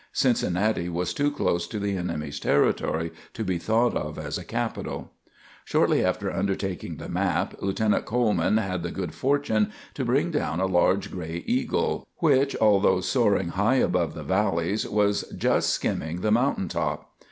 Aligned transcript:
Cincinnati 0.13 0.89
was 0.89 1.13
too 1.13 1.29
close 1.29 1.67
to 1.67 1.77
the 1.77 1.95
enemy's 1.95 2.39
territory 2.39 3.11
to 3.35 3.43
be 3.43 3.59
thought 3.59 3.95
of 3.95 4.17
as 4.17 4.39
a 4.39 4.43
capital. 4.43 5.11
Shortly 5.63 6.01
before 6.01 6.33
undertaking 6.33 6.97
the 6.97 7.07
map, 7.07 7.53
Lieutenant 7.61 8.05
Coleman 8.05 8.57
had 8.57 8.81
the 8.81 8.89
good 8.89 9.13
fortune 9.13 9.71
to 9.93 10.03
bring 10.03 10.31
down 10.31 10.59
a 10.59 10.65
large 10.65 11.11
gray 11.11 11.43
eagle, 11.45 12.07
which, 12.17 12.55
although 12.59 12.99
soaring 13.01 13.49
high 13.49 13.75
above 13.75 14.15
the 14.15 14.23
valleys, 14.23 14.87
was 14.89 15.21
but 15.21 15.37
just 15.37 15.69
skimming 15.69 16.21
the 16.21 16.31
mountain 16.31 16.67
top. 16.67 17.11